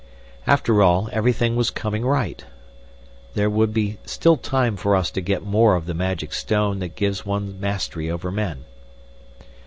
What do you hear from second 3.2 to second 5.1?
There would be still time for